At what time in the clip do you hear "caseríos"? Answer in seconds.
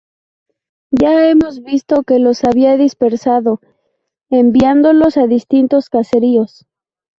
5.91-6.65